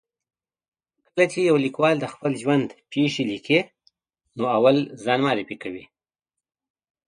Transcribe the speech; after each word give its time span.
کله 1.07 1.25
چې 1.31 1.39
یو 1.49 1.55
لیکوال 1.65 1.95
د 1.99 2.05
خپل 2.13 2.31
ژوند 2.41 2.67
پېښې 2.91 3.23
لیکي، 3.31 3.59
نو 4.37 4.43
اول 4.57 4.77
ځان 5.03 5.19
معرفي 5.25 5.55
کوي. 5.63 5.85